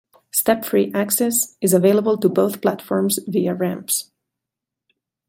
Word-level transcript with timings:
Step-free 0.31 0.91
access 0.95 1.55
is 1.61 1.75
available 1.75 2.17
to 2.17 2.27
both 2.27 2.59
platforms 2.59 3.19
via 3.27 3.53
ramps. 3.53 4.09